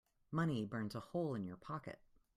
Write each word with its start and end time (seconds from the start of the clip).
Money 0.31 0.65
burns 0.65 0.95
a 0.95 0.99
hole 0.99 1.35
in 1.35 1.45
your 1.45 1.57
pocket. 1.57 1.99